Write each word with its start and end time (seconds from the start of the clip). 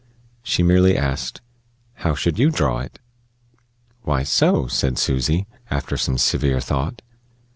She 0.41 0.63
merely 0.63 0.97
asked: 0.97 1.41
"How 2.01 2.15
should 2.15 2.39
you 2.39 2.49
draw 2.49 2.79
it?" 2.79 2.97
"Why, 4.01 4.23
so," 4.23 4.65
said 4.65 4.97
Susy, 4.97 5.45
after 5.69 5.95
some 5.95 6.17
severe 6.17 6.59
thought. 6.59 7.03